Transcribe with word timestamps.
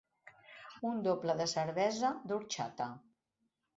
Un 0.93 1.03
doble 1.09 1.35
de 1.41 1.47
cervesa, 1.53 2.11
d'orxata. 2.33 2.89